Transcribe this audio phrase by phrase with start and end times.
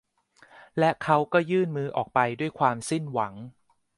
[0.79, 3.33] และเขาก็ยื่นมืออกไปด้วยความสิ้นหวัง